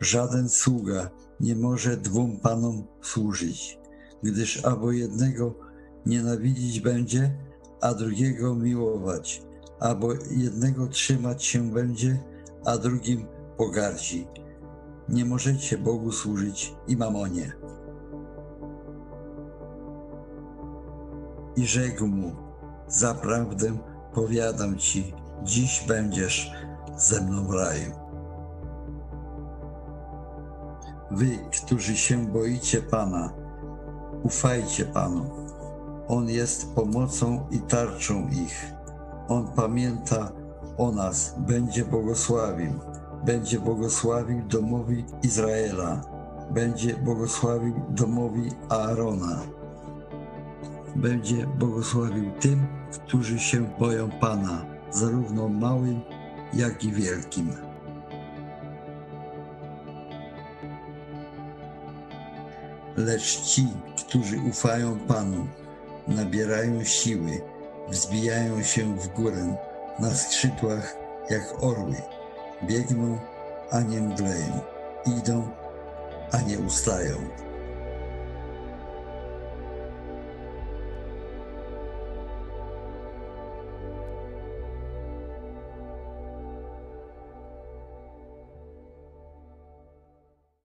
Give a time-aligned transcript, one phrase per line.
[0.00, 3.78] Żaden sługa nie może dwóm panom służyć,
[4.22, 5.54] gdyż albo jednego
[6.06, 7.38] nienawidzić będzie,
[7.80, 9.42] a drugiego miłować,
[9.80, 12.22] albo jednego trzymać się będzie,
[12.64, 13.26] a drugim
[13.56, 14.26] pogardzi.
[15.08, 17.52] Nie możecie Bogu służyć i mamonie.
[21.56, 22.36] I rzekł mu,
[22.88, 23.78] zaprawdę
[24.14, 26.50] powiadam ci, dziś będziesz
[26.96, 28.07] ze mną w raju.
[31.10, 33.32] Wy, którzy się boicie Pana,
[34.22, 35.30] ufajcie Panu.
[36.08, 38.72] On jest pomocą i tarczą ich.
[39.28, 40.32] On pamięta
[40.76, 42.72] o nas, będzie błogosławił.
[43.24, 46.00] Będzie błogosławił domowi Izraela.
[46.50, 49.42] Będzie błogosławił domowi Aarona.
[50.96, 52.66] Będzie błogosławił tym,
[53.06, 56.00] którzy się boją Pana, zarówno małym,
[56.54, 57.67] jak i wielkim.
[62.98, 65.46] Lecz ci, którzy ufają Panu,
[66.08, 67.40] nabierają siły,
[67.88, 69.56] wzbijają się w górę
[69.98, 70.96] na skrzydłach
[71.30, 71.94] jak orły.
[72.62, 73.18] Biegną,
[73.70, 74.60] a nie mdleją.
[75.06, 75.48] Idą,
[76.32, 77.16] a nie ustają.